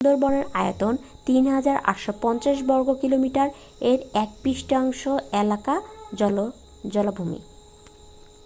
[0.03, 0.93] সুন্দরবনের আয়তন
[1.27, 3.47] 3,850 বর্গ কিলোমিটার
[3.81, 5.01] এর এক-তৃতীয়াংশ
[5.41, 5.73] এলাকা
[6.93, 7.39] জলাভূমি